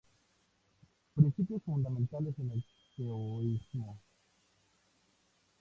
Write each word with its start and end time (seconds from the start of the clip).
Principios 1.13 1.61
fundamentales 1.61 2.33
en 2.39 2.49
el 2.49 2.63
taoísmo. 2.97 3.99